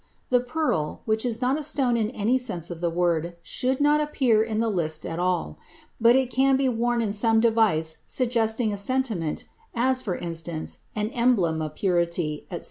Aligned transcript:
The 0.29 0.39
pearl, 0.39 1.03
which 1.05 1.23
is 1.23 1.43
not 1.43 1.59
a 1.59 1.61
stone 1.61 1.95
in 1.95 2.09
any 2.09 2.39
sense 2.39 2.71
of 2.71 2.81
the 2.81 2.89
word, 2.89 3.35
should 3.43 3.79
not 3.79 4.01
appear 4.01 4.41
in 4.41 4.59
the 4.59 4.67
list 4.67 5.05
at 5.05 5.19
all; 5.19 5.59
but 5.99 6.15
it 6.15 6.31
can 6.31 6.57
be 6.57 6.67
worn 6.67 7.03
in 7.03 7.13
some 7.13 7.39
device 7.39 7.99
suggesting 8.07 8.73
a 8.73 8.77
sentiment, 8.77 9.45
as, 9.75 10.01
for 10.01 10.15
instance, 10.15 10.79
an 10.95 11.09
emblem 11.09 11.61
of 11.61 11.75
purity, 11.75 12.47
etc. 12.49 12.59